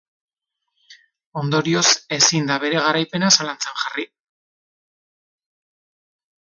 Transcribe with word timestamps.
Ondorioz 1.41 1.83
ezin 2.19 2.49
da 2.53 2.57
bere 2.65 2.81
garaipena 2.87 3.31
zalantzan 3.37 3.79
jarri. 3.85 4.09